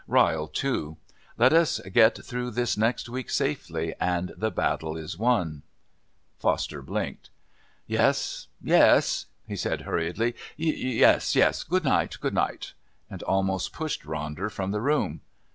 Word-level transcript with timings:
Ryle 0.07 0.47
too. 0.47 0.97
Let 1.37 1.53
us 1.53 1.79
get 1.93 2.25
through 2.25 2.49
this 2.49 2.75
next 2.75 3.07
week 3.07 3.29
safely 3.29 3.93
and 3.99 4.33
the 4.35 4.49
battle's 4.49 5.15
won." 5.15 5.61
Foster 6.39 6.81
blinked. 6.81 7.29
"Yes, 7.85 8.47
yes," 8.63 9.27
he 9.47 9.55
said 9.55 9.81
hurriedly. 9.81 10.35
"Yes, 10.57 11.35
yes. 11.35 11.63
Good 11.63 11.83
night, 11.83 12.17
good 12.19 12.33
night," 12.33 12.73
and 13.11 13.21
almost 13.21 13.73
pushed 13.73 14.01
Ronder 14.03 14.49
from 14.49 14.71
the 14.71 14.81
room. 14.81 15.21